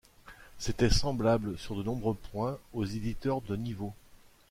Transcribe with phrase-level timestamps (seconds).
[0.57, 3.93] C'était semblable sur de nombreux points aux éditeurs de niveau.